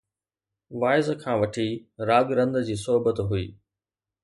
[0.79, 1.69] واعظ کان وٺي،
[2.07, 3.45] راڳ رند جي صحبت هئي